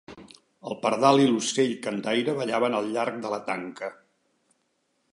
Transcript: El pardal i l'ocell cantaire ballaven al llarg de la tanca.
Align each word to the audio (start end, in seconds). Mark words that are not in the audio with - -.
El 0.69 0.77
pardal 0.85 1.21
i 1.25 1.27
l'ocell 1.33 1.75
cantaire 1.85 2.35
ballaven 2.41 2.79
al 2.81 2.91
llarg 2.97 3.23
de 3.27 3.35
la 3.35 3.41
tanca. 3.51 3.95